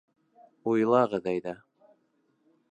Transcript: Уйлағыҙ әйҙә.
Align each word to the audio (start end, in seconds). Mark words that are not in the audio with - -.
Уйлағыҙ 0.71 1.29
әйҙә. 1.35 1.55